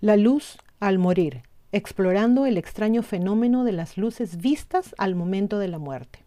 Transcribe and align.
La 0.00 0.16
luz 0.16 0.58
al 0.78 1.00
morir, 1.00 1.42
explorando 1.72 2.46
el 2.46 2.56
extraño 2.56 3.02
fenómeno 3.02 3.64
de 3.64 3.72
las 3.72 3.98
luces 3.98 4.36
vistas 4.36 4.94
al 4.96 5.16
momento 5.16 5.58
de 5.58 5.66
la 5.66 5.78
muerte. 5.78 6.20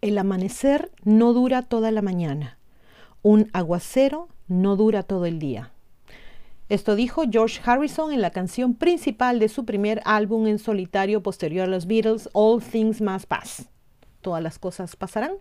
El 0.00 0.16
amanecer 0.16 0.90
no 1.04 1.34
dura 1.34 1.60
toda 1.60 1.90
la 1.90 2.00
mañana. 2.00 2.56
Un 3.20 3.50
aguacero 3.52 4.28
no 4.48 4.76
dura 4.76 5.02
todo 5.02 5.26
el 5.26 5.38
día. 5.38 5.72
Esto 6.70 6.96
dijo 6.96 7.24
George 7.30 7.60
Harrison 7.62 8.10
en 8.10 8.22
la 8.22 8.30
canción 8.30 8.72
principal 8.72 9.38
de 9.38 9.50
su 9.50 9.66
primer 9.66 10.00
álbum 10.06 10.46
en 10.46 10.58
solitario 10.58 11.22
posterior 11.22 11.64
a 11.64 11.70
los 11.70 11.86
Beatles, 11.86 12.30
All 12.32 12.62
Things 12.62 13.02
Must 13.02 13.26
Pass. 13.26 13.68
Todas 14.22 14.42
las 14.42 14.58
cosas 14.58 14.96
pasarán. 14.96 15.32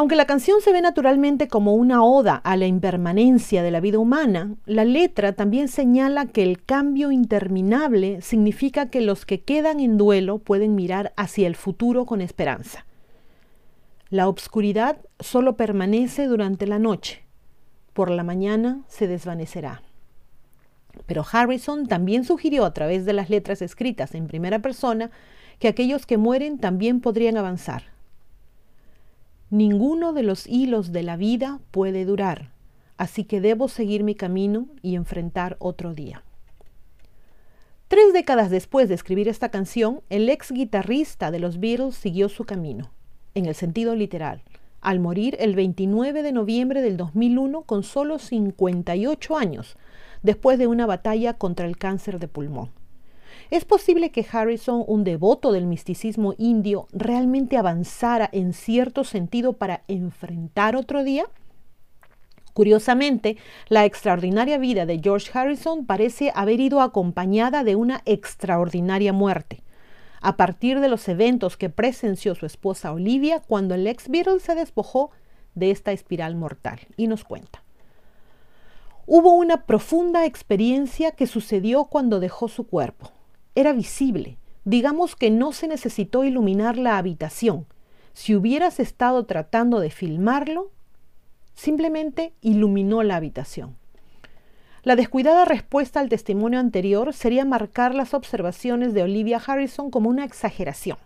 Aunque 0.00 0.16
la 0.16 0.24
canción 0.24 0.62
se 0.62 0.72
ve 0.72 0.80
naturalmente 0.80 1.46
como 1.46 1.74
una 1.74 2.02
oda 2.02 2.36
a 2.36 2.56
la 2.56 2.66
impermanencia 2.66 3.62
de 3.62 3.70
la 3.70 3.80
vida 3.80 3.98
humana, 3.98 4.54
la 4.64 4.86
letra 4.86 5.34
también 5.34 5.68
señala 5.68 6.24
que 6.24 6.42
el 6.42 6.64
cambio 6.64 7.12
interminable 7.12 8.22
significa 8.22 8.88
que 8.88 9.02
los 9.02 9.26
que 9.26 9.42
quedan 9.42 9.78
en 9.78 9.98
duelo 9.98 10.38
pueden 10.38 10.74
mirar 10.74 11.12
hacia 11.18 11.46
el 11.46 11.54
futuro 11.54 12.06
con 12.06 12.22
esperanza. 12.22 12.86
La 14.08 14.26
obscuridad 14.26 14.96
solo 15.18 15.58
permanece 15.58 16.28
durante 16.28 16.66
la 16.66 16.78
noche, 16.78 17.22
por 17.92 18.10
la 18.10 18.24
mañana 18.24 18.80
se 18.88 19.06
desvanecerá. 19.06 19.82
Pero 21.04 21.26
Harrison 21.30 21.86
también 21.88 22.24
sugirió 22.24 22.64
a 22.64 22.72
través 22.72 23.04
de 23.04 23.12
las 23.12 23.28
letras 23.28 23.60
escritas 23.60 24.14
en 24.14 24.28
primera 24.28 24.60
persona 24.60 25.10
que 25.58 25.68
aquellos 25.68 26.06
que 26.06 26.16
mueren 26.16 26.58
también 26.58 27.02
podrían 27.02 27.36
avanzar, 27.36 27.89
Ninguno 29.50 30.12
de 30.12 30.22
los 30.22 30.46
hilos 30.46 30.92
de 30.92 31.02
la 31.02 31.16
vida 31.16 31.58
puede 31.72 32.04
durar, 32.04 32.52
así 32.96 33.24
que 33.24 33.40
debo 33.40 33.66
seguir 33.66 34.04
mi 34.04 34.14
camino 34.14 34.68
y 34.80 34.94
enfrentar 34.94 35.56
otro 35.58 35.92
día. 35.92 36.22
Tres 37.88 38.12
décadas 38.12 38.50
después 38.50 38.88
de 38.88 38.94
escribir 38.94 39.26
esta 39.26 39.48
canción, 39.48 40.02
el 40.08 40.28
ex 40.28 40.52
guitarrista 40.52 41.32
de 41.32 41.40
los 41.40 41.58
Beatles 41.58 41.96
siguió 41.96 42.28
su 42.28 42.44
camino, 42.44 42.92
en 43.34 43.46
el 43.46 43.56
sentido 43.56 43.96
literal, 43.96 44.44
al 44.80 45.00
morir 45.00 45.36
el 45.40 45.56
29 45.56 46.22
de 46.22 46.30
noviembre 46.30 46.80
del 46.80 46.96
2001 46.96 47.62
con 47.62 47.82
solo 47.82 48.20
58 48.20 49.36
años, 49.36 49.76
después 50.22 50.60
de 50.60 50.68
una 50.68 50.86
batalla 50.86 51.34
contra 51.34 51.66
el 51.66 51.76
cáncer 51.76 52.20
de 52.20 52.28
pulmón. 52.28 52.70
¿Es 53.50 53.64
posible 53.64 54.10
que 54.10 54.24
Harrison, 54.30 54.84
un 54.86 55.02
devoto 55.02 55.50
del 55.50 55.66
misticismo 55.66 56.34
indio, 56.38 56.86
realmente 56.92 57.56
avanzara 57.56 58.28
en 58.32 58.52
cierto 58.52 59.02
sentido 59.02 59.54
para 59.54 59.82
enfrentar 59.88 60.76
otro 60.76 61.02
día? 61.02 61.24
Curiosamente, 62.52 63.38
la 63.68 63.84
extraordinaria 63.84 64.58
vida 64.58 64.86
de 64.86 65.00
George 65.02 65.30
Harrison 65.36 65.86
parece 65.86 66.32
haber 66.34 66.60
ido 66.60 66.80
acompañada 66.80 67.64
de 67.64 67.74
una 67.74 68.02
extraordinaria 68.04 69.12
muerte, 69.12 69.62
a 70.20 70.36
partir 70.36 70.78
de 70.78 70.88
los 70.88 71.08
eventos 71.08 71.56
que 71.56 71.70
presenció 71.70 72.34
su 72.34 72.46
esposa 72.46 72.92
Olivia 72.92 73.40
cuando 73.40 73.74
el 73.74 73.86
ex 73.86 74.08
Beatle 74.08 74.40
se 74.40 74.54
despojó 74.54 75.10
de 75.54 75.70
esta 75.70 75.90
espiral 75.92 76.36
mortal. 76.36 76.80
Y 76.96 77.08
nos 77.08 77.24
cuenta. 77.24 77.62
Hubo 79.06 79.32
una 79.32 79.66
profunda 79.66 80.24
experiencia 80.24 81.10
que 81.12 81.26
sucedió 81.26 81.84
cuando 81.86 82.20
dejó 82.20 82.46
su 82.46 82.68
cuerpo 82.68 83.10
era 83.54 83.72
visible. 83.72 84.38
Digamos 84.64 85.16
que 85.16 85.30
no 85.30 85.52
se 85.52 85.68
necesitó 85.68 86.24
iluminar 86.24 86.76
la 86.76 86.98
habitación. 86.98 87.66
Si 88.12 88.34
hubieras 88.34 88.80
estado 88.80 89.24
tratando 89.24 89.80
de 89.80 89.90
filmarlo, 89.90 90.70
simplemente 91.54 92.32
iluminó 92.40 93.02
la 93.02 93.16
habitación. 93.16 93.76
La 94.82 94.96
descuidada 94.96 95.44
respuesta 95.44 96.00
al 96.00 96.08
testimonio 96.08 96.58
anterior 96.58 97.12
sería 97.12 97.44
marcar 97.44 97.94
las 97.94 98.14
observaciones 98.14 98.94
de 98.94 99.02
Olivia 99.02 99.40
Harrison 99.44 99.90
como 99.90 100.08
una 100.08 100.24
exageración, 100.24 100.96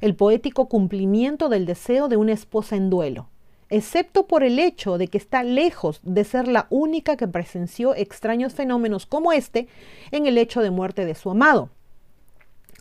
el 0.00 0.16
poético 0.16 0.68
cumplimiento 0.68 1.48
del 1.48 1.64
deseo 1.64 2.08
de 2.08 2.16
una 2.16 2.32
esposa 2.32 2.74
en 2.74 2.90
duelo, 2.90 3.28
excepto 3.70 4.26
por 4.26 4.42
el 4.42 4.58
hecho 4.58 4.98
de 4.98 5.06
que 5.06 5.18
está 5.18 5.44
lejos 5.44 6.00
de 6.02 6.24
ser 6.24 6.48
la 6.48 6.66
única 6.70 7.16
que 7.16 7.28
presenció 7.28 7.94
extraños 7.94 8.52
fenómenos 8.52 9.06
como 9.06 9.32
este 9.32 9.68
en 10.10 10.26
el 10.26 10.36
hecho 10.36 10.60
de 10.60 10.72
muerte 10.72 11.04
de 11.04 11.14
su 11.14 11.30
amado. 11.30 11.70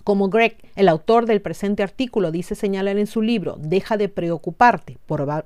Como 0.04 0.28
Greg, 0.28 0.58
el 0.76 0.90
autor 0.90 1.26
del 1.26 1.42
presente 1.42 1.82
artículo, 1.82 2.32
dice 2.32 2.56
señalar 2.56 2.98
en 2.98 3.08
su 3.08 3.22
libro 3.22 3.56
Deja 3.58 3.96
de 3.96 4.10
preocuparte, 4.10 4.98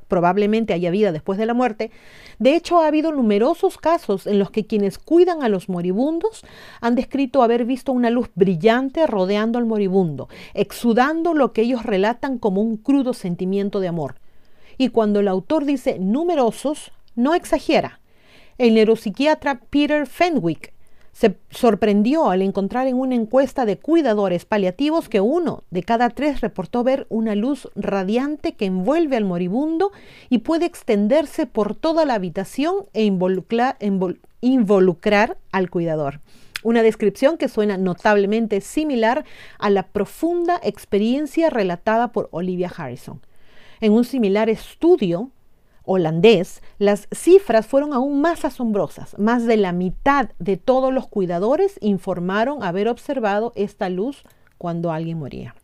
probablemente 0.07 0.73
haya 0.73 0.89
vida 0.89 1.11
después 1.11 1.37
de 1.37 1.45
la 1.45 1.53
muerte, 1.53 1.91
de 2.39 2.55
hecho 2.55 2.79
ha 2.79 2.87
habido 2.87 3.11
numerosos 3.11 3.77
casos 3.77 4.25
en 4.25 4.39
los 4.39 4.49
que 4.49 4.65
quienes 4.65 4.97
cuidan 4.97 5.43
a 5.43 5.49
los 5.49 5.69
moribundos 5.69 6.43
han 6.81 6.95
descrito 6.95 7.43
haber 7.43 7.65
visto 7.65 7.91
una 7.91 8.09
luz 8.09 8.31
brillante 8.33 9.05
rodeando 9.05 9.59
al 9.59 9.65
moribundo, 9.65 10.27
exudando 10.55 11.35
lo 11.35 11.53
que 11.53 11.61
ellos 11.61 11.83
relatan 11.83 12.39
como 12.39 12.61
un 12.61 12.77
crudo 12.77 13.13
sentimiento 13.13 13.79
de 13.79 13.89
amor. 13.89 14.15
Y 14.79 14.89
cuando 14.89 15.19
el 15.19 15.27
autor 15.27 15.65
dice 15.65 15.99
numerosos, 15.99 16.91
no 17.15 17.35
exagera. 17.35 17.99
El 18.57 18.73
neuropsiquiatra 18.73 19.59
Peter 19.69 20.07
Fenwick 20.07 20.73
se 21.17 21.35
sorprendió 21.49 22.29
al 22.29 22.43
encontrar 22.43 22.85
en 22.85 22.95
una 22.95 23.15
encuesta 23.15 23.65
de 23.65 23.79
cuidadores 23.79 24.45
paliativos 24.45 25.09
que 25.09 25.19
uno 25.19 25.63
de 25.71 25.81
cada 25.81 26.11
tres 26.11 26.41
reportó 26.41 26.83
ver 26.83 27.07
una 27.09 27.33
luz 27.33 27.69
radiante 27.75 28.53
que 28.53 28.65
envuelve 28.65 29.17
al 29.17 29.25
moribundo 29.25 29.91
y 30.29 30.39
puede 30.39 30.67
extenderse 30.67 31.47
por 31.47 31.73
toda 31.73 32.05
la 32.05 32.13
habitación 32.13 32.85
e 32.93 33.03
involucrar, 33.03 33.77
al 35.51 35.71
cuidador. 35.71 36.19
Una 36.61 36.83
descripción 36.83 37.39
que 37.39 37.49
suena 37.49 37.77
notablemente 37.77 38.61
similar 38.61 39.25
a 39.57 39.71
la 39.71 39.87
profunda 39.87 40.59
experiencia 40.61 41.49
relatada 41.49 42.11
por 42.11 42.29
Olivia 42.29 42.71
Harrison. 42.77 43.21
En 43.81 43.93
un 43.93 44.05
similar 44.05 44.51
estudio, 44.51 45.31
holandés, 45.87 46.61
las 46.77 47.07
cifras 47.11 47.65
fueron 47.65 47.93
aún 47.93 48.21
más 48.21 48.45
asombrosas. 48.45 49.17
Más 49.17 49.45
de 49.45 49.57
la 49.57 49.71
mitad 49.71 50.29
de 50.37 50.57
todos 50.57 50.93
los 50.93 51.07
cuidadores 51.07 51.79
informaron 51.81 52.61
haber 52.61 52.87
observado 52.87 53.53
esta 53.55 53.89
luz 53.89 54.23
cuando 54.59 54.91
alguien 54.91 55.17
moría. 55.17 55.55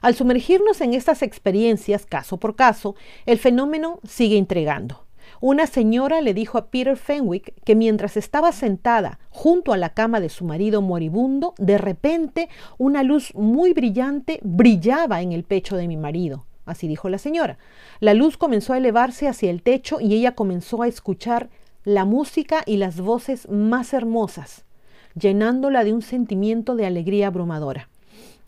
Al 0.00 0.14
sumergirnos 0.14 0.80
en 0.80 0.92
estas 0.92 1.22
experiencias 1.22 2.04
caso 2.04 2.38
por 2.38 2.56
caso, 2.56 2.96
el 3.26 3.38
fenómeno 3.38 4.00
sigue 4.06 4.36
intrigando. 4.36 5.06
Una 5.40 5.66
señora 5.66 6.20
le 6.20 6.34
dijo 6.34 6.58
a 6.58 6.70
Peter 6.70 6.96
Fenwick 6.96 7.54
que 7.64 7.74
mientras 7.74 8.16
estaba 8.16 8.52
sentada 8.52 9.18
junto 9.30 9.72
a 9.72 9.76
la 9.76 9.90
cama 9.90 10.20
de 10.20 10.28
su 10.28 10.44
marido 10.44 10.80
moribundo, 10.80 11.54
de 11.58 11.78
repente 11.78 12.48
una 12.78 13.02
luz 13.02 13.34
muy 13.34 13.72
brillante 13.72 14.40
brillaba 14.42 15.22
en 15.22 15.32
el 15.32 15.44
pecho 15.44 15.76
de 15.76 15.88
mi 15.88 15.96
marido. 15.96 16.46
Así 16.66 16.88
dijo 16.88 17.08
la 17.08 17.18
señora. 17.18 17.58
La 18.00 18.14
luz 18.14 18.36
comenzó 18.36 18.72
a 18.72 18.78
elevarse 18.78 19.28
hacia 19.28 19.50
el 19.50 19.62
techo 19.62 20.00
y 20.00 20.14
ella 20.14 20.34
comenzó 20.34 20.82
a 20.82 20.88
escuchar 20.88 21.50
la 21.84 22.04
música 22.04 22.62
y 22.64 22.78
las 22.78 23.00
voces 23.00 23.48
más 23.50 23.92
hermosas, 23.92 24.64
llenándola 25.14 25.84
de 25.84 25.92
un 25.92 26.02
sentimiento 26.02 26.76
de 26.76 26.86
alegría 26.86 27.26
abrumadora. 27.26 27.88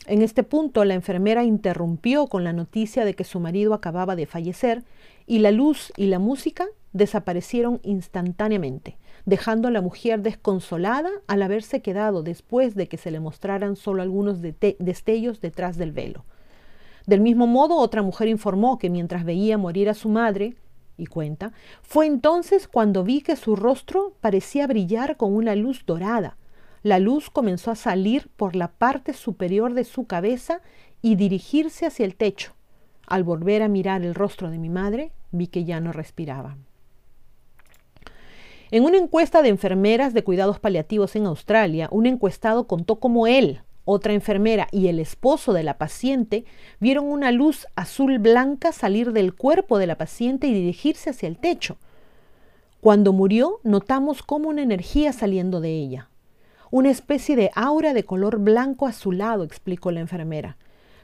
En 0.06 0.22
este 0.22 0.42
punto 0.42 0.84
la 0.84 0.94
enfermera 0.94 1.44
interrumpió 1.44 2.28
con 2.28 2.44
la 2.44 2.52
noticia 2.52 3.04
de 3.04 3.14
que 3.14 3.24
su 3.24 3.40
marido 3.40 3.74
acababa 3.74 4.16
de 4.16 4.26
fallecer 4.26 4.84
y 5.26 5.40
la 5.40 5.50
luz 5.50 5.92
y 5.96 6.06
la 6.06 6.18
música 6.18 6.66
desaparecieron 6.92 7.80
instantáneamente, 7.82 8.96
dejando 9.26 9.68
a 9.68 9.70
la 9.70 9.82
mujer 9.82 10.22
desconsolada 10.22 11.10
al 11.26 11.42
haberse 11.42 11.82
quedado 11.82 12.22
después 12.22 12.74
de 12.74 12.86
que 12.86 12.96
se 12.96 13.10
le 13.10 13.20
mostraran 13.20 13.76
solo 13.76 14.00
algunos 14.00 14.40
destellos 14.40 15.40
detrás 15.40 15.76
del 15.76 15.92
velo. 15.92 16.24
Del 17.06 17.20
mismo 17.20 17.46
modo, 17.46 17.76
otra 17.76 18.02
mujer 18.02 18.28
informó 18.28 18.78
que 18.78 18.90
mientras 18.90 19.24
veía 19.24 19.56
morir 19.56 19.88
a 19.88 19.94
su 19.94 20.08
madre, 20.08 20.56
y 20.98 21.06
cuenta, 21.06 21.52
fue 21.82 22.06
entonces 22.06 22.68
cuando 22.68 23.04
vi 23.04 23.20
que 23.20 23.36
su 23.36 23.54
rostro 23.54 24.14
parecía 24.20 24.66
brillar 24.66 25.16
con 25.16 25.34
una 25.34 25.54
luz 25.54 25.84
dorada. 25.86 26.36
La 26.82 26.98
luz 26.98 27.30
comenzó 27.30 27.70
a 27.70 27.76
salir 27.76 28.28
por 28.36 28.56
la 28.56 28.68
parte 28.68 29.12
superior 29.12 29.74
de 29.74 29.84
su 29.84 30.06
cabeza 30.06 30.60
y 31.02 31.16
dirigirse 31.16 31.86
hacia 31.86 32.06
el 32.06 32.16
techo. 32.16 32.54
Al 33.06 33.24
volver 33.24 33.62
a 33.62 33.68
mirar 33.68 34.02
el 34.02 34.14
rostro 34.14 34.50
de 34.50 34.58
mi 34.58 34.68
madre, 34.68 35.12
vi 35.30 35.46
que 35.46 35.64
ya 35.64 35.80
no 35.80 35.92
respiraba. 35.92 36.56
En 38.70 38.84
una 38.84 38.96
encuesta 38.96 39.42
de 39.42 39.48
enfermeras 39.48 40.12
de 40.12 40.24
cuidados 40.24 40.58
paliativos 40.58 41.14
en 41.14 41.26
Australia, 41.26 41.88
un 41.92 42.06
encuestado 42.06 42.66
contó 42.66 42.98
cómo 42.98 43.28
él, 43.28 43.60
otra 43.86 44.12
enfermera 44.12 44.66
y 44.72 44.88
el 44.88 44.98
esposo 44.98 45.54
de 45.54 45.62
la 45.62 45.78
paciente 45.78 46.44
vieron 46.80 47.06
una 47.06 47.32
luz 47.32 47.66
azul 47.76 48.18
blanca 48.18 48.72
salir 48.72 49.12
del 49.12 49.34
cuerpo 49.34 49.78
de 49.78 49.86
la 49.86 49.96
paciente 49.96 50.48
y 50.48 50.52
dirigirse 50.52 51.10
hacia 51.10 51.28
el 51.28 51.38
techo. 51.38 51.78
Cuando 52.80 53.12
murió, 53.12 53.60
notamos 53.62 54.22
como 54.22 54.48
una 54.48 54.62
energía 54.62 55.12
saliendo 55.12 55.60
de 55.60 55.70
ella. 55.70 56.10
Una 56.70 56.90
especie 56.90 57.36
de 57.36 57.50
aura 57.54 57.94
de 57.94 58.04
color 58.04 58.38
blanco 58.38 58.88
azulado, 58.88 59.44
explicó 59.44 59.92
la 59.92 60.00
enfermera. 60.00 60.56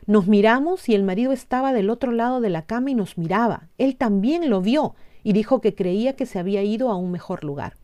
Nos 0.06 0.26
miramos 0.26 0.88
y 0.88 0.96
el 0.96 1.04
marido 1.04 1.30
estaba 1.30 1.72
del 1.72 1.88
otro 1.88 2.10
lado 2.10 2.40
de 2.40 2.50
la 2.50 2.62
cama 2.62 2.90
y 2.90 2.94
nos 2.94 3.16
miraba. 3.16 3.68
Él 3.78 3.96
también 3.96 4.50
lo 4.50 4.60
vio 4.60 4.96
y 5.22 5.32
dijo 5.32 5.60
que 5.60 5.76
creía 5.76 6.16
que 6.16 6.26
se 6.26 6.40
había 6.40 6.64
ido 6.64 6.90
a 6.90 6.96
un 6.96 7.12
mejor 7.12 7.44
lugar. 7.44 7.74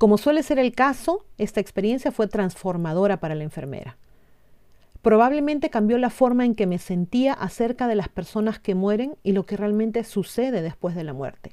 Como 0.00 0.16
suele 0.16 0.42
ser 0.42 0.58
el 0.58 0.72
caso, 0.72 1.26
esta 1.36 1.60
experiencia 1.60 2.10
fue 2.10 2.26
transformadora 2.26 3.20
para 3.20 3.34
la 3.34 3.44
enfermera. 3.44 3.98
Probablemente 5.02 5.68
cambió 5.68 5.98
la 5.98 6.08
forma 6.08 6.46
en 6.46 6.54
que 6.54 6.66
me 6.66 6.78
sentía 6.78 7.34
acerca 7.34 7.86
de 7.86 7.96
las 7.96 8.08
personas 8.08 8.58
que 8.58 8.74
mueren 8.74 9.16
y 9.22 9.32
lo 9.32 9.44
que 9.44 9.58
realmente 9.58 10.02
sucede 10.04 10.62
después 10.62 10.94
de 10.94 11.04
la 11.04 11.12
muerte. 11.12 11.50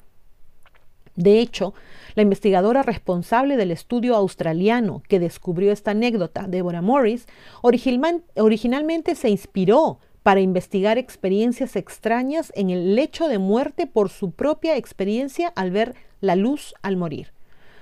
De 1.18 1.42
hecho, 1.42 1.74
la 2.16 2.22
investigadora 2.22 2.84
responsable 2.84 3.58
del 3.58 3.72
estudio 3.72 4.16
australiano 4.16 5.04
que 5.10 5.20
descubrió 5.20 5.74
esta 5.74 5.92
anécdota, 5.92 6.48
Deborah 6.48 6.82
Morris, 6.82 7.28
originalmente 7.62 9.16
se 9.16 9.30
inspiró 9.30 10.00
para 10.24 10.40
investigar 10.40 10.98
experiencias 10.98 11.76
extrañas 11.76 12.54
en 12.56 12.70
el 12.70 12.96
lecho 12.96 13.28
de 13.28 13.40
muerte 13.40 13.88
por 13.88 14.08
su 14.08 14.32
propia 14.32 14.78
experiencia 14.78 15.50
al 15.50 15.72
ver 15.72 15.96
la 16.22 16.38
luz 16.38 16.76
al 16.82 16.96
morir. 16.96 17.36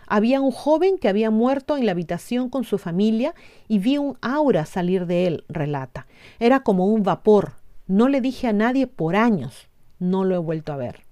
Había 0.08 0.42
un 0.42 0.52
joven 0.52 0.98
que 0.98 1.10
había 1.10 1.32
muerto 1.32 1.78
en 1.78 1.86
la 1.86 1.92
habitación 1.92 2.50
con 2.50 2.64
su 2.64 2.78
familia 2.78 3.34
y 3.68 3.80
vi 3.80 3.98
un 3.98 4.18
aura 4.22 4.66
salir 4.66 5.06
de 5.06 5.28
él, 5.28 5.44
relata. 5.50 6.08
Era 6.40 6.62
como 6.62 6.88
un 6.88 7.04
vapor. 7.04 7.54
No 7.88 8.10
le 8.10 8.22
dije 8.22 8.48
a 8.48 8.54
nadie 8.54 8.88
por 8.88 9.16
años. 9.16 9.68
No 10.00 10.24
lo 10.24 10.36
he 10.36 10.40
vuelto 10.40 10.74
a 10.74 10.78
ver. 10.78 11.06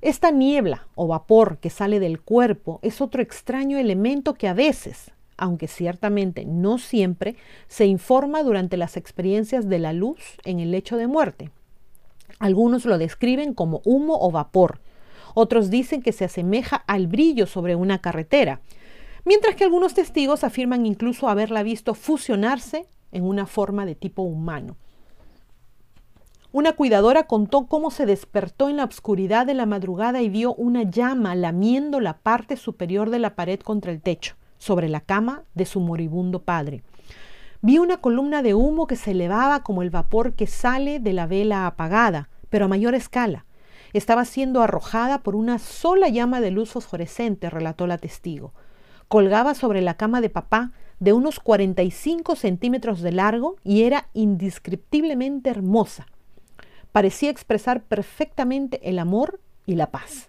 Esta 0.00 0.30
niebla 0.30 0.86
o 0.94 1.08
vapor 1.08 1.58
que 1.58 1.70
sale 1.70 1.98
del 1.98 2.20
cuerpo 2.20 2.78
es 2.82 3.00
otro 3.00 3.20
extraño 3.20 3.78
elemento 3.78 4.34
que 4.34 4.46
a 4.46 4.54
veces, 4.54 5.10
aunque 5.36 5.66
ciertamente 5.66 6.44
no 6.44 6.78
siempre, 6.78 7.34
se 7.66 7.86
informa 7.86 8.44
durante 8.44 8.76
las 8.76 8.96
experiencias 8.96 9.68
de 9.68 9.80
la 9.80 9.92
luz 9.92 10.20
en 10.44 10.60
el 10.60 10.70
lecho 10.70 10.96
de 10.96 11.08
muerte. 11.08 11.50
Algunos 12.38 12.84
lo 12.84 12.96
describen 12.98 13.54
como 13.54 13.80
humo 13.84 14.16
o 14.20 14.30
vapor, 14.30 14.78
otros 15.34 15.70
dicen 15.70 16.02
que 16.02 16.12
se 16.12 16.24
asemeja 16.24 16.76
al 16.86 17.06
brillo 17.06 17.46
sobre 17.46 17.76
una 17.76 17.98
carretera, 17.98 18.60
mientras 19.24 19.56
que 19.56 19.64
algunos 19.64 19.94
testigos 19.94 20.44
afirman 20.44 20.86
incluso 20.86 21.28
haberla 21.28 21.62
visto 21.62 21.94
fusionarse 21.94 22.86
en 23.12 23.24
una 23.24 23.46
forma 23.46 23.86
de 23.86 23.94
tipo 23.94 24.22
humano. 24.22 24.76
Una 26.50 26.72
cuidadora 26.72 27.26
contó 27.26 27.66
cómo 27.66 27.90
se 27.90 28.06
despertó 28.06 28.70
en 28.70 28.78
la 28.78 28.84
oscuridad 28.84 29.44
de 29.44 29.52
la 29.52 29.66
madrugada 29.66 30.22
y 30.22 30.30
vio 30.30 30.54
una 30.54 30.82
llama 30.82 31.34
lamiendo 31.34 32.00
la 32.00 32.18
parte 32.18 32.56
superior 32.56 33.10
de 33.10 33.18
la 33.18 33.34
pared 33.34 33.60
contra 33.60 33.92
el 33.92 34.00
techo, 34.00 34.34
sobre 34.56 34.88
la 34.88 35.00
cama 35.00 35.44
de 35.54 35.66
su 35.66 35.78
moribundo 35.80 36.42
padre. 36.42 36.82
Vi 37.60 37.78
una 37.78 37.98
columna 37.98 38.40
de 38.40 38.54
humo 38.54 38.86
que 38.86 38.96
se 38.96 39.10
elevaba 39.10 39.62
como 39.62 39.82
el 39.82 39.90
vapor 39.90 40.34
que 40.34 40.46
sale 40.46 41.00
de 41.00 41.12
la 41.12 41.26
vela 41.26 41.66
apagada, 41.66 42.30
pero 42.48 42.64
a 42.64 42.68
mayor 42.68 42.94
escala. 42.94 43.44
Estaba 43.92 44.24
siendo 44.24 44.62
arrojada 44.62 45.22
por 45.22 45.36
una 45.36 45.58
sola 45.58 46.08
llama 46.08 46.40
de 46.40 46.50
luz 46.50 46.70
fosforescente, 46.70 47.50
relató 47.50 47.86
la 47.86 47.98
testigo. 47.98 48.52
Colgaba 49.08 49.54
sobre 49.54 49.80
la 49.80 49.94
cama 49.94 50.20
de 50.20 50.30
papá 50.30 50.72
de 51.00 51.12
unos 51.12 51.40
45 51.40 52.36
centímetros 52.36 53.00
de 53.00 53.12
largo 53.12 53.56
y 53.64 53.82
era 53.82 54.08
indescriptiblemente 54.12 55.50
hermosa 55.50 56.06
parecía 56.92 57.30
expresar 57.30 57.84
perfectamente 57.84 58.80
el 58.88 58.98
amor 58.98 59.40
y 59.66 59.74
la 59.76 59.90
paz. 59.90 60.28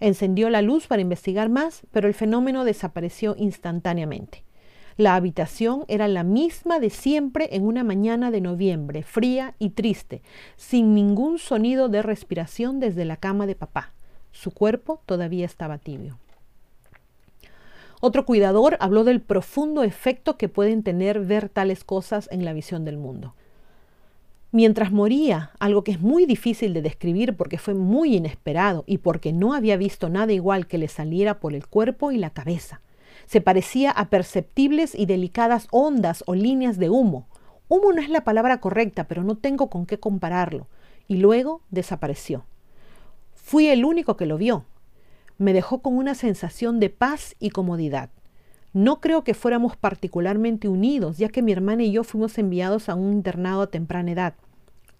Encendió 0.00 0.50
la 0.50 0.62
luz 0.62 0.86
para 0.86 1.02
investigar 1.02 1.48
más, 1.48 1.82
pero 1.92 2.08
el 2.08 2.14
fenómeno 2.14 2.64
desapareció 2.64 3.34
instantáneamente. 3.38 4.44
La 4.96 5.14
habitación 5.14 5.84
era 5.88 6.08
la 6.08 6.22
misma 6.22 6.78
de 6.78 6.90
siempre 6.90 7.48
en 7.52 7.64
una 7.64 7.84
mañana 7.84 8.30
de 8.30 8.40
noviembre, 8.40 9.02
fría 9.02 9.54
y 9.58 9.70
triste, 9.70 10.22
sin 10.56 10.94
ningún 10.94 11.38
sonido 11.38 11.88
de 11.88 12.02
respiración 12.02 12.80
desde 12.80 13.04
la 13.04 13.16
cama 13.16 13.46
de 13.46 13.54
papá. 13.54 13.92
Su 14.32 14.50
cuerpo 14.50 15.00
todavía 15.06 15.46
estaba 15.46 15.78
tibio. 15.78 16.18
Otro 18.00 18.26
cuidador 18.26 18.76
habló 18.80 19.04
del 19.04 19.20
profundo 19.20 19.84
efecto 19.84 20.36
que 20.36 20.48
pueden 20.48 20.82
tener 20.82 21.20
ver 21.20 21.48
tales 21.48 21.84
cosas 21.84 22.28
en 22.32 22.44
la 22.44 22.52
visión 22.52 22.84
del 22.84 22.96
mundo. 22.96 23.34
Mientras 24.50 24.92
moría, 24.92 25.52
algo 25.60 25.82
que 25.84 25.92
es 25.92 26.00
muy 26.00 26.26
difícil 26.26 26.74
de 26.74 26.82
describir 26.82 27.36
porque 27.36 27.56
fue 27.56 27.74
muy 27.74 28.16
inesperado 28.16 28.84
y 28.86 28.98
porque 28.98 29.32
no 29.32 29.54
había 29.54 29.78
visto 29.78 30.10
nada 30.10 30.32
igual 30.32 30.66
que 30.66 30.76
le 30.76 30.88
saliera 30.88 31.40
por 31.40 31.54
el 31.54 31.66
cuerpo 31.66 32.12
y 32.12 32.18
la 32.18 32.30
cabeza. 32.30 32.82
Se 33.26 33.40
parecía 33.40 33.90
a 33.90 34.08
perceptibles 34.08 34.94
y 34.94 35.06
delicadas 35.06 35.68
ondas 35.70 36.24
o 36.26 36.34
líneas 36.34 36.78
de 36.78 36.90
humo. 36.90 37.26
Humo 37.68 37.92
no 37.92 38.00
es 38.00 38.08
la 38.08 38.24
palabra 38.24 38.60
correcta, 38.60 39.04
pero 39.04 39.22
no 39.22 39.36
tengo 39.36 39.70
con 39.70 39.86
qué 39.86 39.98
compararlo. 39.98 40.66
Y 41.08 41.16
luego 41.16 41.62
desapareció. 41.70 42.44
Fui 43.34 43.68
el 43.68 43.84
único 43.84 44.16
que 44.16 44.26
lo 44.26 44.38
vio. 44.38 44.64
Me 45.38 45.52
dejó 45.52 45.80
con 45.80 45.96
una 45.96 46.14
sensación 46.14 46.80
de 46.80 46.90
paz 46.90 47.34
y 47.38 47.50
comodidad. 47.50 48.10
No 48.72 49.00
creo 49.00 49.24
que 49.24 49.34
fuéramos 49.34 49.76
particularmente 49.76 50.68
unidos, 50.68 51.18
ya 51.18 51.28
que 51.28 51.42
mi 51.42 51.52
hermana 51.52 51.82
y 51.82 51.92
yo 51.92 52.04
fuimos 52.04 52.38
enviados 52.38 52.88
a 52.88 52.94
un 52.94 53.12
internado 53.12 53.62
a 53.62 53.70
temprana 53.70 54.12
edad. 54.12 54.34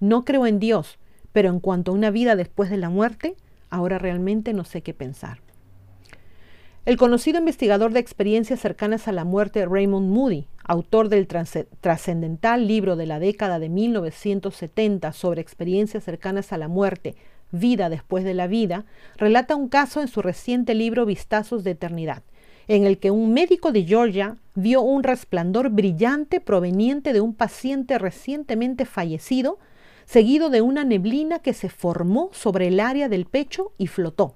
No 0.01 0.25
creo 0.25 0.47
en 0.47 0.59
Dios, 0.59 0.99
pero 1.33 1.49
en 1.49 1.61
cuanto 1.61 1.93
a 1.93 1.95
una 1.95 2.11
vida 2.11 2.37
después 2.37 2.69
de 2.69 2.77
la 2.77 2.91
muerte, 2.91 3.37
ahora 3.71 3.99
realmente 3.99 4.53
no 4.53 4.65
sé 4.65 4.83
qué 4.83 4.93
pensar. 4.93 5.39
El 6.85 6.97
conocido 6.97 7.39
investigador 7.39 7.93
de 7.93 8.01
experiencias 8.01 8.59
cercanas 8.59 9.07
a 9.07 9.13
la 9.13 9.25
muerte 9.25 9.67
Raymond 9.67 10.11
Moody, 10.11 10.49
autor 10.65 11.09
del 11.09 11.29
trascendental 11.29 12.67
libro 12.67 12.97
de 12.97 13.07
la 13.07 13.21
década 13.21 13.61
de 13.61 13.69
1970 13.69 15.13
sobre 15.13 15.41
experiencias 15.41 16.03
cercanas 16.03 16.53
a 16.53 16.59
la 16.59 16.67
muerte, 16.67 17.15
Vida 17.53 17.89
después 17.89 18.25
de 18.25 18.35
la 18.35 18.49
vida, 18.49 18.85
relata 19.17 19.55
un 19.55 19.69
caso 19.69 20.01
en 20.01 20.09
su 20.09 20.23
reciente 20.23 20.75
libro 20.75 21.07
Vistazos 21.07 21.63
de 21.63 21.73
Eternidad, 21.73 22.25
en 22.67 22.85
el 22.85 22.99
que 22.99 23.13
un 23.13 23.33
médico 23.33 23.71
de 23.71 23.85
Georgia 23.85 24.39
vio 24.57 24.81
un 24.81 25.05
resplandor 25.05 25.71
brillante 25.71 26.41
proveniente 26.41 27.13
de 27.13 27.21
un 27.21 27.33
paciente 27.33 27.97
recientemente 27.97 28.87
fallecido, 28.87 29.61
seguido 30.05 30.51
de 30.51 30.63
una 30.63 30.83
neblina 30.83 31.39
que 31.39 31.53
se 31.53 31.69
formó 31.69 32.31
sobre 32.33 32.67
el 32.67 32.81
área 32.81 33.09
del 33.09 33.27
pecho 33.27 33.71
y 33.79 33.87
flotó. 33.87 34.35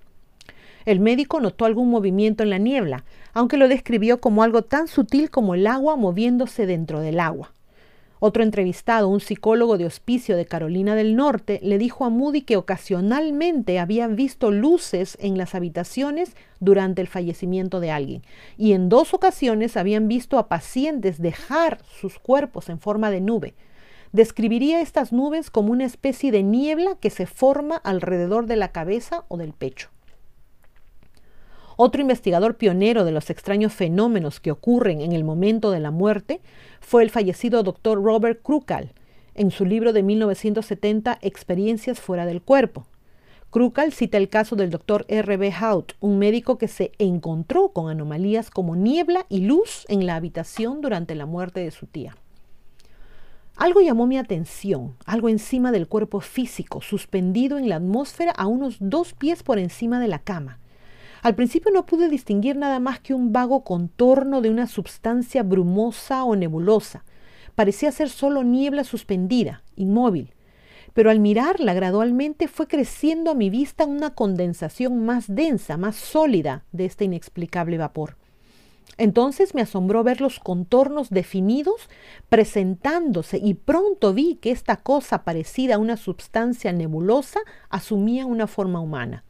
El 0.86 1.00
médico 1.00 1.40
notó 1.40 1.64
algún 1.64 1.90
movimiento 1.90 2.44
en 2.44 2.50
la 2.50 2.58
niebla, 2.58 3.04
aunque 3.34 3.56
lo 3.56 3.66
describió 3.66 4.20
como 4.20 4.44
algo 4.44 4.62
tan 4.62 4.86
sutil 4.86 5.30
como 5.30 5.56
el 5.56 5.66
agua 5.66 5.96
moviéndose 5.96 6.64
dentro 6.64 7.00
del 7.00 7.18
agua. 7.18 7.52
Otro 8.20 8.44
entrevistado, 8.44 9.08
un 9.08 9.20
psicólogo 9.20 9.78
de 9.78 9.84
hospicio 9.84 10.36
de 10.36 10.46
Carolina 10.46 10.94
del 10.94 11.16
Norte, 11.16 11.58
le 11.62 11.76
dijo 11.76 12.04
a 12.04 12.08
Moody 12.08 12.42
que 12.42 12.56
ocasionalmente 12.56 13.80
habían 13.80 14.14
visto 14.14 14.52
luces 14.52 15.18
en 15.20 15.36
las 15.36 15.56
habitaciones 15.56 16.36
durante 16.60 17.02
el 17.02 17.08
fallecimiento 17.08 17.80
de 17.80 17.90
alguien 17.90 18.22
y 18.56 18.72
en 18.72 18.88
dos 18.88 19.12
ocasiones 19.12 19.76
habían 19.76 20.06
visto 20.06 20.38
a 20.38 20.48
pacientes 20.48 21.20
dejar 21.20 21.80
sus 22.00 22.18
cuerpos 22.20 22.68
en 22.68 22.78
forma 22.78 23.10
de 23.10 23.20
nube. 23.20 23.54
Describiría 24.12 24.80
estas 24.80 25.12
nubes 25.12 25.50
como 25.50 25.72
una 25.72 25.84
especie 25.84 26.30
de 26.30 26.44
niebla 26.44 26.96
que 27.00 27.10
se 27.10 27.26
forma 27.26 27.76
alrededor 27.76 28.46
de 28.46 28.56
la 28.56 28.72
cabeza 28.72 29.24
o 29.28 29.36
del 29.36 29.52
pecho. 29.52 29.90
Otro 31.76 32.00
investigador 32.00 32.56
pionero 32.56 33.04
de 33.04 33.12
los 33.12 33.28
extraños 33.28 33.73
fenómenos 33.73 34.40
que 34.40 34.50
ocurren 34.50 35.02
en 35.02 35.12
el 35.12 35.25
momento 35.25 35.71
de 35.71 35.80
la 35.80 35.90
muerte 35.90 36.40
fue 36.80 37.02
el 37.02 37.11
fallecido 37.11 37.62
doctor 37.62 38.02
Robert 38.02 38.40
Krukal, 38.42 38.92
en 39.35 39.50
su 39.50 39.66
libro 39.66 39.92
de 39.92 40.02
1970 40.02 41.18
Experiencias 41.21 42.00
fuera 42.00 42.25
del 42.25 42.40
cuerpo. 42.40 42.87
Krukal 43.50 43.92
cita 43.92 44.16
el 44.16 44.30
caso 44.30 44.56
del 44.56 44.71
doctor 44.71 45.04
R.B. 45.09 45.52
Hout, 45.61 45.92
un 46.00 46.18
médico 46.18 46.56
que 46.56 46.66
se 46.66 46.92
encontró 46.99 47.68
con 47.68 47.90
anomalías 47.90 48.50
como 48.50 48.75
niebla 48.75 49.26
y 49.28 49.40
luz 49.40 49.85
en 49.88 50.06
la 50.06 50.16
habitación 50.16 50.80
durante 50.80 51.14
la 51.14 51.26
muerte 51.26 51.61
de 51.61 51.71
su 51.71 51.87
tía. 51.87 52.16
Algo 53.54 53.80
llamó 53.80 54.06
mi 54.06 54.16
atención, 54.18 54.97
algo 55.04 55.28
encima 55.28 55.73
del 55.73 55.88
cuerpo 55.88 56.21
físico, 56.21 56.80
suspendido 56.80 57.59
en 57.59 57.68
la 57.68 57.76
atmósfera 57.76 58.33
a 58.33 58.47
unos 58.47 58.76
dos 58.80 59.12
pies 59.12 59.42
por 59.42 59.59
encima 59.59 60.00
de 60.00 60.09
la 60.09 60.18
cama. 60.18 60.59
Al 61.26 61.35
principio 61.35 61.73
no 61.73 61.87
pude 61.87 62.09
distinguir 62.09 62.54
nada 62.54 62.78
más 62.78 63.00
que 63.00 63.12
un 63.12 63.33
vago 63.33 63.64
contorno 63.64 64.42
de 64.42 64.49
una 64.49 64.68
substancia 64.68 65.42
brumosa 65.42 66.23
o 66.23 66.37
nebulosa. 66.37 67.02
Parecía 67.56 67.90
ser 67.90 68.11
solo 68.11 68.45
niebla 68.45 68.85
suspendida, 68.85 69.64
inmóvil. 69.75 70.35
Pero 70.95 71.11
al 71.11 71.18
mirarla 71.18 71.75
gradualmente 71.75 72.47
fue 72.47 72.68
creciendo 72.68 73.33
a 73.33 73.35
mi 73.35 73.50
vista 73.50 73.87
una 73.87 74.14
condensación 74.14 75.04
más 75.04 75.25
densa, 75.26 75.76
más 75.76 75.97
sólida 75.97 76.62
de 76.71 76.85
este 76.85 77.06
inexplicable 77.06 77.76
vapor. 77.76 78.16
Entonces 78.97 79.52
me 79.52 79.62
asombró 79.62 80.04
ver 80.04 80.21
los 80.21 80.38
contornos 80.38 81.11
definidos 81.11 81.90
presentándose 82.28 83.38
y 83.38 83.54
pronto 83.54 84.14
vi 84.14 84.37
que 84.37 84.52
esta 84.52 84.76
cosa 84.76 85.25
parecida 85.25 85.75
a 85.75 85.78
una 85.78 85.97
substancia 85.97 86.73
nebulosa 86.73 87.40
asumía 87.68 88.26
una 88.26 88.47
forma 88.47 88.78
humana. 88.78 89.25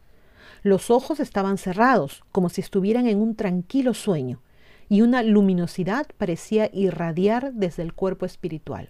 Los 0.66 0.90
ojos 0.90 1.20
estaban 1.20 1.58
cerrados, 1.58 2.24
como 2.32 2.48
si 2.48 2.60
estuvieran 2.60 3.06
en 3.06 3.20
un 3.20 3.36
tranquilo 3.36 3.94
sueño, 3.94 4.42
y 4.88 5.02
una 5.02 5.22
luminosidad 5.22 6.08
parecía 6.18 6.70
irradiar 6.72 7.52
desde 7.52 7.84
el 7.84 7.92
cuerpo 7.92 8.26
espiritual. 8.26 8.88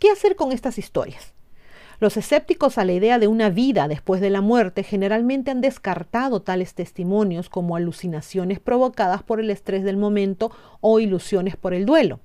¿Qué 0.00 0.10
hacer 0.10 0.34
con 0.34 0.50
estas 0.50 0.78
historias? 0.78 1.32
Los 2.00 2.16
escépticos 2.16 2.76
a 2.76 2.84
la 2.84 2.92
idea 2.92 3.20
de 3.20 3.28
una 3.28 3.50
vida 3.50 3.86
después 3.86 4.20
de 4.20 4.30
la 4.30 4.40
muerte 4.40 4.82
generalmente 4.82 5.52
han 5.52 5.60
descartado 5.60 6.42
tales 6.42 6.74
testimonios 6.74 7.48
como 7.48 7.76
alucinaciones 7.76 8.58
provocadas 8.58 9.22
por 9.22 9.38
el 9.38 9.48
estrés 9.48 9.84
del 9.84 9.96
momento 9.96 10.50
o 10.80 10.98
ilusiones 10.98 11.56
por 11.56 11.72
el 11.72 11.86
duelo. 11.86 12.18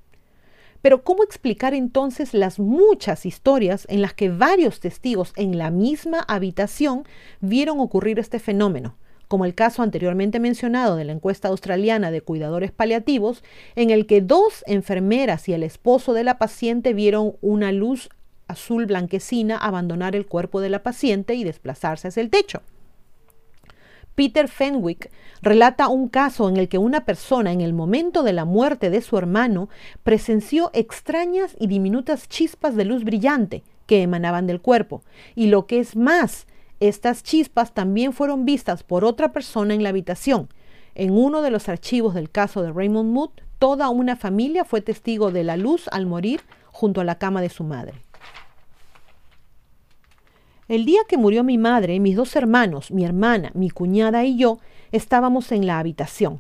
Pero 0.82 1.04
¿cómo 1.04 1.24
explicar 1.24 1.74
entonces 1.74 2.34
las 2.34 2.60
muchas 2.60 3.26
historias 3.26 3.86
en 3.90 4.02
las 4.02 4.14
que 4.14 4.30
varios 4.30 4.80
testigos 4.80 5.34
en 5.36 5.58
la 5.58 5.72
misma 5.72 6.20
habitación 6.28 7.04
vieron 7.40 7.80
ocurrir 7.80 8.20
este 8.20 8.40
fenómeno? 8.40 8.96
como 9.28 9.46
el 9.46 9.56
caso 9.56 9.82
anteriormente 9.82 10.42
mencionado 10.42 10.98
de 10.98 11.06
la 11.06 11.14
encuesta 11.14 11.48
australiana 11.48 12.12
de 12.12 12.20
cuidadores 12.20 12.74
paliativos, 12.74 13.46
en 13.78 13.90
el 13.90 14.06
que 14.06 14.20
dos 14.20 14.62
enfermeras 14.68 15.48
y 15.48 15.54
el 15.54 15.64
esposo 15.64 16.12
de 16.12 16.26
la 16.26 16.38
paciente 16.38 16.92
vieron 16.92 17.38
una 17.40 17.72
luz 17.72 18.10
azul 18.50 18.88
blanquecina 18.88 19.56
abandonar 19.58 20.18
el 20.18 20.26
cuerpo 20.26 20.60
de 20.60 20.68
la 20.68 20.84
paciente 20.84 21.36
y 21.36 21.46
desplazarse 21.46 22.10
hacia 22.10 22.20
el 22.20 22.30
techo. 22.30 22.62
Peter 24.16 24.48
Fenwick 24.48 25.10
relata 25.42 25.88
un 25.88 26.10
caso 26.10 26.50
en 26.50 26.58
el 26.58 26.68
que 26.68 26.78
una 26.78 27.06
persona 27.06 27.52
en 27.52 27.62
el 27.62 27.74
momento 27.74 28.24
de 28.24 28.34
la 28.34 28.46
muerte 28.46 28.90
de 28.90 29.02
su 29.02 29.18
hermano 29.18 29.70
presenció 30.04 30.70
extrañas 30.74 31.56
y 31.60 31.68
diminutas 31.68 32.28
chispas 32.28 32.76
de 32.76 32.86
luz 32.86 33.04
brillante 33.04 33.64
que 33.86 34.02
emanaban 34.02 34.48
del 34.48 34.62
cuerpo. 34.62 35.02
Y 35.36 35.48
lo 35.48 35.66
que 35.66 35.80
es 35.80 35.96
más, 35.96 36.46
estas 36.80 37.24
chispas 37.24 37.74
también 37.74 38.14
fueron 38.14 38.46
vistas 38.46 38.84
por 38.84 39.06
otra 39.06 39.32
persona 39.32 39.74
en 39.74 39.84
la 39.84 39.90
habitación. 39.90 40.50
En 40.94 41.12
uno 41.12 41.42
de 41.42 41.52
los 41.52 41.70
archivos 41.70 42.14
del 42.14 42.30
caso 42.30 42.62
de 42.62 42.72
Raymond 42.72 43.12
Mood, 43.12 43.32
toda 43.60 43.90
una 43.90 44.16
familia 44.16 44.66
fue 44.66 44.82
testigo 44.82 45.32
de 45.32 45.44
la 45.44 45.58
luz 45.58 45.88
al 45.92 46.06
morir 46.06 46.42
junto 46.72 47.02
a 47.02 47.04
la 47.04 47.16
cama 47.16 47.42
de 47.42 47.50
su 47.50 47.64
madre. 47.64 48.02
El 50.72 50.86
día 50.86 51.02
que 51.06 51.18
murió 51.18 51.44
mi 51.44 51.58
madre, 51.58 52.00
mis 52.00 52.16
dos 52.16 52.34
hermanos, 52.38 52.92
mi 52.92 53.04
hermana, 53.04 53.52
mi 53.54 53.70
cuñada 53.70 54.24
y 54.24 54.38
yo 54.38 54.60
estábamos 54.94 55.52
en 55.52 55.68
la 55.68 55.80
habitación. 55.80 56.40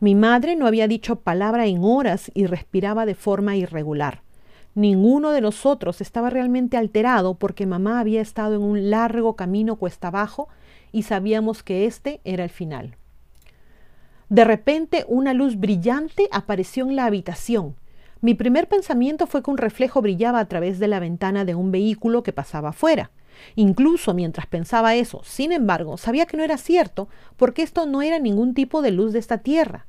Mi 0.00 0.14
madre 0.14 0.54
no 0.54 0.66
había 0.66 0.86
dicho 0.86 1.16
palabra 1.16 1.64
en 1.64 1.82
horas 1.82 2.30
y 2.34 2.44
respiraba 2.44 3.06
de 3.06 3.14
forma 3.14 3.56
irregular. 3.56 4.20
Ninguno 4.74 5.30
de 5.30 5.40
nosotros 5.40 6.02
estaba 6.02 6.28
realmente 6.28 6.76
alterado 6.76 7.36
porque 7.36 7.64
mamá 7.64 8.00
había 8.00 8.20
estado 8.20 8.56
en 8.56 8.60
un 8.60 8.90
largo 8.90 9.34
camino 9.34 9.76
cuesta 9.76 10.08
abajo 10.08 10.50
y 10.92 11.04
sabíamos 11.04 11.62
que 11.62 11.86
este 11.86 12.20
era 12.24 12.44
el 12.44 12.50
final. 12.50 12.98
De 14.28 14.44
repente 14.44 15.06
una 15.08 15.32
luz 15.32 15.56
brillante 15.56 16.28
apareció 16.32 16.84
en 16.84 16.96
la 16.96 17.06
habitación. 17.06 17.76
Mi 18.20 18.34
primer 18.34 18.68
pensamiento 18.68 19.26
fue 19.26 19.42
que 19.42 19.50
un 19.50 19.56
reflejo 19.56 20.02
brillaba 20.02 20.38
a 20.38 20.48
través 20.48 20.78
de 20.80 20.88
la 20.88 21.00
ventana 21.00 21.46
de 21.46 21.54
un 21.54 21.72
vehículo 21.72 22.22
que 22.22 22.34
pasaba 22.34 22.68
afuera. 22.68 23.10
Incluso 23.54 24.14
mientras 24.14 24.46
pensaba 24.46 24.94
eso, 24.94 25.22
sin 25.24 25.52
embargo, 25.52 25.96
sabía 25.96 26.26
que 26.26 26.36
no 26.36 26.42
era 26.42 26.56
cierto, 26.56 27.08
porque 27.36 27.62
esto 27.62 27.86
no 27.86 28.02
era 28.02 28.18
ningún 28.18 28.54
tipo 28.54 28.82
de 28.82 28.90
luz 28.90 29.12
de 29.12 29.18
esta 29.18 29.38
tierra. 29.38 29.86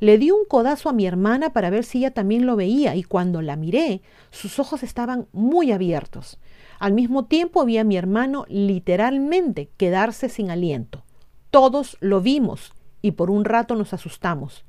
Le 0.00 0.18
di 0.18 0.30
un 0.30 0.44
codazo 0.48 0.88
a 0.88 0.92
mi 0.92 1.06
hermana 1.06 1.52
para 1.52 1.70
ver 1.70 1.84
si 1.84 1.98
ella 1.98 2.10
también 2.10 2.44
lo 2.44 2.56
veía, 2.56 2.96
y 2.96 3.04
cuando 3.04 3.40
la 3.40 3.56
miré, 3.56 4.02
sus 4.30 4.58
ojos 4.58 4.82
estaban 4.82 5.28
muy 5.32 5.70
abiertos. 5.70 6.38
Al 6.80 6.92
mismo 6.92 7.26
tiempo 7.26 7.64
vi 7.64 7.78
a 7.78 7.84
mi 7.84 7.96
hermano 7.96 8.44
literalmente 8.48 9.70
quedarse 9.76 10.28
sin 10.28 10.50
aliento. 10.50 11.04
Todos 11.50 11.96
lo 12.00 12.20
vimos 12.20 12.72
y 13.02 13.12
por 13.12 13.30
un 13.30 13.44
rato 13.44 13.76
nos 13.76 13.92
asustamos. 13.92 14.64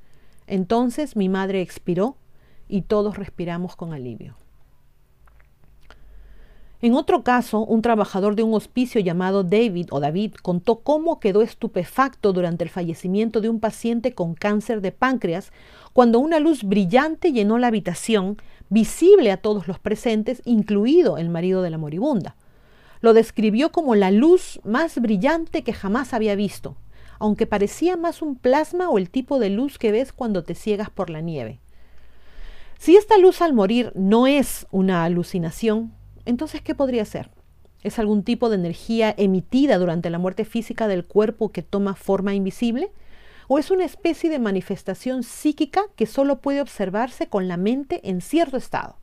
Entonces 0.46 1.16
mi 1.16 1.30
madre 1.30 1.62
expiró 1.62 2.18
y 2.68 2.84
todos 2.84 3.18
respiramos 3.18 3.76
con 3.76 3.94
alivio. 3.94 4.36
En 6.84 6.96
otro 6.96 7.24
caso, 7.24 7.62
un 7.62 7.82
trabajador 7.82 8.36
de 8.36 8.44
un 8.44 8.54
hospicio 8.54 9.00
llamado 9.00 9.46
David 9.46 9.88
o 9.92 10.02
David 10.02 10.34
contó 10.42 10.82
cómo 10.82 11.22
quedó 11.22 11.42
estupefacto 11.42 12.34
durante 12.34 12.66
el 12.66 12.70
fallecimiento 12.70 13.40
de 13.40 13.48
un 13.48 13.62
paciente 13.62 14.14
con 14.14 14.34
cáncer 14.34 14.82
de 14.82 14.92
páncreas 14.92 15.54
cuando 15.94 16.20
una 16.20 16.42
luz 16.42 16.66
brillante 16.66 17.32
llenó 17.32 17.58
la 17.58 17.68
habitación, 17.68 18.36
visible 18.68 19.32
a 19.32 19.38
todos 19.38 19.70
los 19.70 19.80
presentes, 19.80 20.42
incluido 20.44 21.18
el 21.18 21.30
marido 21.30 21.62
de 21.62 21.70
la 21.70 21.78
moribunda. 21.78 22.36
Lo 23.00 23.14
describió 23.14 23.72
como 23.72 23.96
la 23.96 24.12
luz 24.12 24.60
más 24.66 25.00
brillante 25.00 25.64
que 25.64 25.72
jamás 25.72 26.14
había 26.14 26.36
visto, 26.36 26.76
aunque 27.18 27.48
parecía 27.48 27.96
más 27.96 28.22
un 28.22 28.36
plasma 28.36 28.90
o 28.90 28.98
el 28.98 29.10
tipo 29.10 29.40
de 29.40 29.52
luz 29.52 29.78
que 29.78 29.94
ves 29.94 30.12
cuando 30.12 30.44
te 30.44 30.54
ciegas 30.54 30.90
por 30.90 31.10
la 31.10 31.22
nieve. 31.22 31.62
Si 32.78 32.98
esta 32.98 33.18
luz 33.18 33.42
al 33.42 33.54
morir 33.54 33.94
no 33.96 34.28
es 34.28 34.68
una 34.70 35.06
alucinación, 35.06 35.94
entonces, 36.26 36.62
¿qué 36.62 36.76
podría 36.76 37.06
ser? 37.06 37.30
¿Es 37.84 38.00
algún 38.00 38.24
tipo 38.24 38.50
de 38.50 38.56
energía 38.56 39.14
emitida 39.18 39.78
durante 39.78 40.10
la 40.10 40.20
muerte 40.20 40.46
física 40.46 40.88
del 40.88 41.06
cuerpo 41.06 41.52
que 41.52 41.64
toma 41.64 41.96
forma 41.96 42.34
invisible? 42.34 42.92
¿O 43.50 43.60
es 43.60 43.72
una 43.72 43.84
especie 43.84 44.30
de 44.30 44.40
manifestación 44.40 45.24
psíquica 45.24 45.84
que 45.98 46.06
solo 46.06 46.40
puede 46.40 46.62
observarse 46.62 47.28
con 47.28 47.50
la 47.50 47.58
mente 47.58 48.00
en 48.10 48.22
cierto 48.22 48.56
estado? 48.56 48.98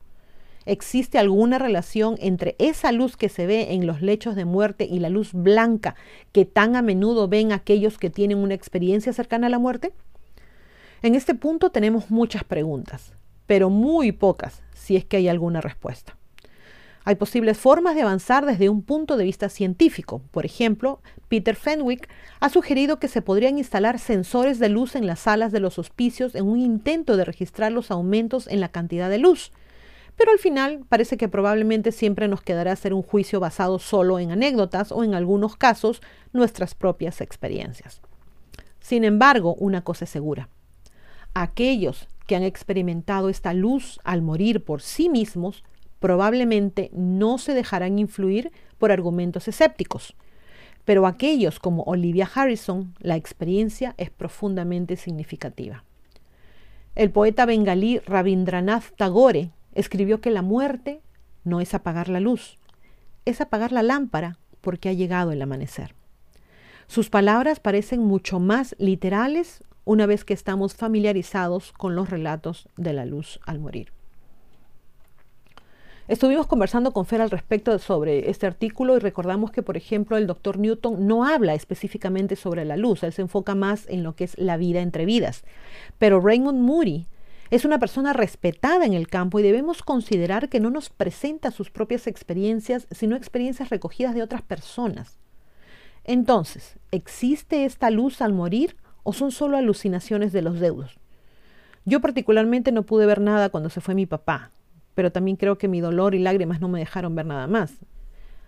¿Existe 0.65 1.19
alguna 1.19 1.59
relación 1.59 2.15
entre 2.19 2.55
esa 2.59 2.91
luz 2.91 3.17
que 3.17 3.29
se 3.29 3.45
ve 3.47 3.73
en 3.73 3.87
los 3.87 4.01
lechos 4.01 4.35
de 4.35 4.45
muerte 4.45 4.85
y 4.85 4.99
la 4.99 5.09
luz 5.09 5.33
blanca 5.33 5.95
que 6.31 6.45
tan 6.45 6.75
a 6.75 6.81
menudo 6.81 7.27
ven 7.27 7.51
aquellos 7.51 7.97
que 7.97 8.09
tienen 8.09 8.39
una 8.39 8.53
experiencia 8.53 9.13
cercana 9.13 9.47
a 9.47 9.49
la 9.51 9.59
muerte? 9.59 9.93
En 11.01 11.15
este 11.15 11.33
punto 11.33 11.71
tenemos 11.71 12.11
muchas 12.11 12.43
preguntas, 12.43 13.13
pero 13.47 13.69
muy 13.69 14.11
pocas 14.11 14.61
si 14.73 14.95
es 14.95 15.05
que 15.05 15.17
hay 15.17 15.29
alguna 15.29 15.61
respuesta. 15.61 16.15
Hay 17.11 17.15
posibles 17.15 17.57
formas 17.57 17.95
de 17.95 18.03
avanzar 18.03 18.45
desde 18.45 18.69
un 18.69 18.83
punto 18.83 19.17
de 19.17 19.25
vista 19.25 19.49
científico. 19.49 20.21
Por 20.31 20.45
ejemplo, 20.45 21.01
Peter 21.27 21.57
Fenwick 21.57 22.07
ha 22.39 22.47
sugerido 22.47 22.99
que 22.99 23.09
se 23.09 23.21
podrían 23.21 23.57
instalar 23.57 23.99
sensores 23.99 24.59
de 24.59 24.69
luz 24.69 24.95
en 24.95 25.05
las 25.07 25.19
salas 25.19 25.51
de 25.51 25.59
los 25.59 25.77
hospicios 25.77 26.35
en 26.35 26.47
un 26.47 26.61
intento 26.61 27.17
de 27.17 27.25
registrar 27.25 27.73
los 27.73 27.91
aumentos 27.91 28.47
en 28.47 28.61
la 28.61 28.69
cantidad 28.69 29.09
de 29.09 29.17
luz. 29.17 29.51
Pero 30.15 30.31
al 30.31 30.39
final 30.39 30.85
parece 30.87 31.17
que 31.17 31.27
probablemente 31.27 31.91
siempre 31.91 32.29
nos 32.29 32.43
quedará 32.43 32.71
hacer 32.71 32.93
un 32.93 33.03
juicio 33.03 33.41
basado 33.41 33.77
solo 33.77 34.17
en 34.17 34.31
anécdotas 34.31 34.93
o 34.93 35.03
en 35.03 35.13
algunos 35.13 35.57
casos 35.57 36.01
nuestras 36.31 36.75
propias 36.75 37.19
experiencias. 37.19 37.99
Sin 38.79 39.03
embargo, 39.03 39.55
una 39.55 39.83
cosa 39.83 40.05
es 40.05 40.11
segura. 40.11 40.47
Aquellos 41.33 42.07
que 42.25 42.37
han 42.37 42.43
experimentado 42.43 43.27
esta 43.27 43.53
luz 43.53 43.99
al 44.05 44.21
morir 44.21 44.63
por 44.63 44.81
sí 44.81 45.09
mismos 45.09 45.65
probablemente 46.01 46.89
no 46.93 47.37
se 47.37 47.53
dejarán 47.53 47.99
influir 47.99 48.51
por 48.79 48.91
argumentos 48.91 49.47
escépticos. 49.47 50.15
Pero 50.83 51.05
aquellos 51.05 51.59
como 51.59 51.83
Olivia 51.83 52.29
Harrison, 52.33 52.95
la 52.99 53.15
experiencia 53.15 53.93
es 53.97 54.09
profundamente 54.09 54.97
significativa. 54.97 55.85
El 56.95 57.11
poeta 57.11 57.45
bengalí 57.45 57.99
Rabindranath 57.99 58.95
Tagore 58.97 59.51
escribió 59.75 60.19
que 60.19 60.31
la 60.31 60.41
muerte 60.41 61.01
no 61.43 61.61
es 61.61 61.73
apagar 61.75 62.09
la 62.09 62.19
luz, 62.19 62.57
es 63.25 63.39
apagar 63.39 63.71
la 63.71 63.83
lámpara 63.83 64.39
porque 64.59 64.89
ha 64.89 64.93
llegado 64.93 65.31
el 65.31 65.41
amanecer. 65.41 65.93
Sus 66.87 67.11
palabras 67.11 67.59
parecen 67.59 68.01
mucho 68.01 68.39
más 68.39 68.75
literales 68.79 69.63
una 69.85 70.07
vez 70.07 70.25
que 70.25 70.33
estamos 70.33 70.73
familiarizados 70.73 71.71
con 71.73 71.95
los 71.95 72.09
relatos 72.09 72.67
de 72.75 72.93
la 72.93 73.05
luz 73.05 73.39
al 73.45 73.59
morir. 73.59 73.93
Estuvimos 76.11 76.45
conversando 76.45 76.91
con 76.91 77.05
Fer 77.05 77.21
al 77.21 77.29
respecto 77.29 77.79
sobre 77.79 78.29
este 78.29 78.45
artículo 78.45 78.97
y 78.97 78.99
recordamos 78.99 79.49
que, 79.49 79.63
por 79.63 79.77
ejemplo, 79.77 80.17
el 80.17 80.27
doctor 80.27 80.59
Newton 80.59 81.07
no 81.07 81.23
habla 81.23 81.53
específicamente 81.53 82.35
sobre 82.35 82.65
la 82.65 82.75
luz, 82.75 83.03
él 83.03 83.13
se 83.13 83.21
enfoca 83.21 83.55
más 83.55 83.87
en 83.87 84.03
lo 84.03 84.13
que 84.13 84.25
es 84.25 84.37
la 84.37 84.57
vida 84.57 84.81
entre 84.81 85.05
vidas. 85.05 85.45
Pero 85.99 86.19
Raymond 86.19 86.59
Moody 86.59 87.07
es 87.49 87.63
una 87.63 87.79
persona 87.79 88.11
respetada 88.11 88.85
en 88.85 88.91
el 88.91 89.07
campo 89.07 89.39
y 89.39 89.43
debemos 89.43 89.83
considerar 89.83 90.49
que 90.49 90.59
no 90.59 90.69
nos 90.69 90.89
presenta 90.89 91.49
sus 91.49 91.71
propias 91.71 92.07
experiencias, 92.07 92.87
sino 92.91 93.15
experiencias 93.15 93.69
recogidas 93.69 94.13
de 94.13 94.21
otras 94.21 94.41
personas. 94.41 95.17
Entonces, 96.03 96.75
¿existe 96.91 97.63
esta 97.63 97.89
luz 97.89 98.21
al 98.21 98.33
morir 98.33 98.75
o 99.03 99.13
son 99.13 99.31
solo 99.31 99.55
alucinaciones 99.55 100.33
de 100.33 100.41
los 100.41 100.59
deudos? 100.59 100.99
Yo 101.85 102.01
particularmente 102.01 102.73
no 102.73 102.83
pude 102.83 103.05
ver 103.05 103.21
nada 103.21 103.47
cuando 103.47 103.69
se 103.69 103.79
fue 103.79 103.95
mi 103.95 104.05
papá 104.05 104.51
pero 105.01 105.11
también 105.11 105.35
creo 105.35 105.57
que 105.57 105.67
mi 105.67 105.81
dolor 105.81 106.13
y 106.13 106.19
lágrimas 106.19 106.61
no 106.61 106.67
me 106.67 106.77
dejaron 106.77 107.15
ver 107.15 107.25
nada 107.25 107.47
más. 107.47 107.73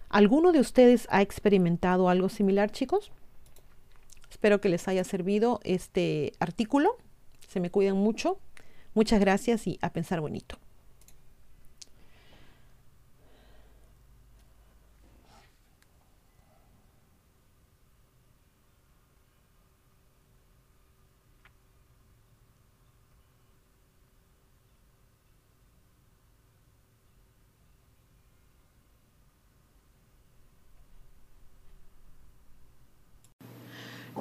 ¿Alguno 0.07 0.51
de 0.51 0.59
ustedes 0.59 1.07
ha 1.09 1.23
experimentado 1.23 2.09
algo 2.09 2.29
similar, 2.29 2.69
chicos? 2.69 3.11
Espero 4.29 4.61
que 4.61 4.69
les 4.69 4.87
haya 4.87 5.03
servido 5.03 5.59
este 5.63 6.33
artículo. 6.39 6.95
Se 7.47 7.59
me 7.59 7.71
cuidan 7.71 7.97
mucho. 7.97 8.37
Muchas 8.93 9.19
gracias 9.19 9.65
y 9.65 9.79
a 9.81 9.93
pensar 9.93 10.21
bonito. 10.21 10.59